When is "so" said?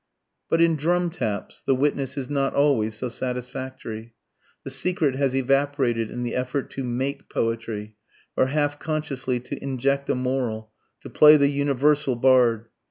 2.95-3.07